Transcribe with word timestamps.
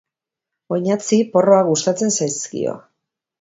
oinatzi 0.77 1.19
porroak 1.35 1.69
gustatzen 1.75 2.15
zaizkio 2.17 2.75